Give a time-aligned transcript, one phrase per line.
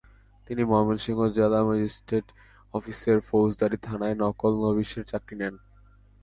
[0.47, 2.25] তিনি ময়মনসিংহ জেলা ম্যাজিস্টেট
[2.73, 5.55] অফিসের ফৌজদারি থানায় নকলনবীশের চাকরি নেন।